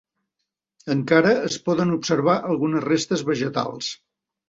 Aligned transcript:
Encara 0.95 1.35
es 1.51 1.59
poden 1.69 1.99
observar 1.99 2.37
algunes 2.55 2.87
restes 2.91 3.27
vegetals. 3.33 3.97